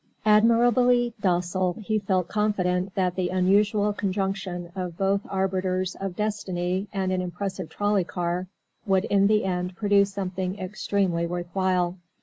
Admirably 0.25 1.13
docile, 1.21 1.73
he 1.73 1.99
felt 1.99 2.27
confident 2.27 2.95
that 2.95 3.13
the 3.13 3.29
unusual 3.29 3.93
conjunction 3.93 4.71
of 4.75 4.97
both 4.97 5.21
arbiters 5.29 5.93
of 5.93 6.15
destiny 6.15 6.87
and 6.91 7.11
an 7.11 7.21
impressive 7.21 7.69
trolley 7.69 8.03
car 8.03 8.47
would 8.87 9.05
in 9.05 9.27
the 9.27 9.45
end 9.45 9.75
produce 9.75 10.11
something 10.11 10.57
extremely 10.57 11.27
worth 11.27 11.49
while. 11.53 11.97